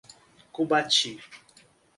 [0.57, 1.11] Cubati